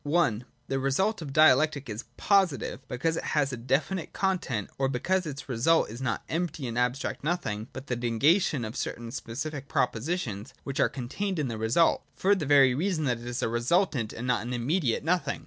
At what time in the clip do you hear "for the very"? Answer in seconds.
12.15-12.73